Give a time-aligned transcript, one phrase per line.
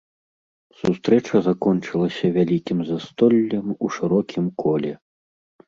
[0.79, 4.93] Сустрэча закончылася вялікім застоллем у шырокім коле.